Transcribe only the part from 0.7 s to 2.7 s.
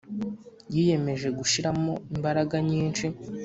yiyemeje gushiramo imbaraga